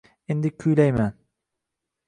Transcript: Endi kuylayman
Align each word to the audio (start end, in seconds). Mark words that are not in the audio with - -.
Endi 0.33 0.49
kuylayman 0.63 1.13